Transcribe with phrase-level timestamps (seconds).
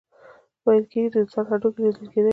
[0.65, 2.29] ویل کیږي د انسان هډوکي لیدل کیدی شي.